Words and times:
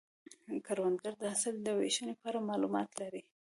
کروندګر 0.65 1.13
د 1.19 1.23
حاصل 1.31 1.55
د 1.63 1.67
ویشنې 1.79 2.13
په 2.21 2.25
اړه 2.29 2.39
معلومات 2.49 2.89
لري 3.01 3.21